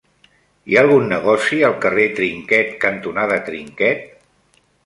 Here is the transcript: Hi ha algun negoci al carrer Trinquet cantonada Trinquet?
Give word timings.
Hi 0.71 0.77
ha 0.77 0.79
algun 0.85 1.05
negoci 1.11 1.59
al 1.69 1.77
carrer 1.85 2.07
Trinquet 2.21 2.75
cantonada 2.87 3.41
Trinquet? 3.51 4.05